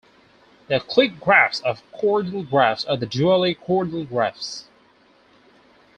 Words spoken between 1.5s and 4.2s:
of chordal graphs are the dually chordal